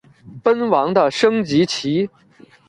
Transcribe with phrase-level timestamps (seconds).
[0.41, 2.09] 奔王的升级棋。